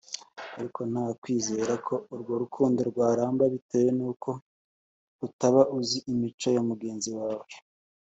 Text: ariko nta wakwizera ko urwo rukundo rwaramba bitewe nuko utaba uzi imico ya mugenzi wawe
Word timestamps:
ariko 0.57 0.79
nta 0.89 1.01
wakwizera 1.07 1.73
ko 1.87 1.95
urwo 2.13 2.33
rukundo 2.43 2.79
rwaramba 2.89 3.43
bitewe 3.53 3.89
nuko 3.97 4.29
utaba 5.27 5.61
uzi 5.79 5.97
imico 6.13 6.47
ya 6.55 6.61
mugenzi 6.69 7.09
wawe 7.19 7.47